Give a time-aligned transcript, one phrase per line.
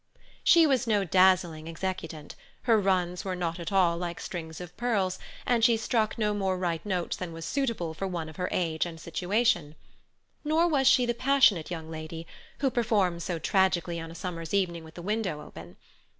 [0.43, 5.19] She was no dazzling exécutante; her runs were not at all like strings of pearls,
[5.45, 8.87] and she struck no more right notes than was suitable for one of her age
[8.87, 9.75] and situation.
[10.43, 12.25] Nor was she the passionate young lady,
[12.61, 15.75] who performs so tragically on a summer's evening with the window open.